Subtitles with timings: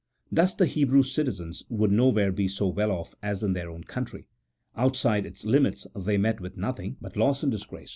[0.31, 4.25] Thus the Hebrew citizens would nowhere be so well off as in their own country;
[4.75, 7.89] outside its limits they met with nothing but loss and disgrace.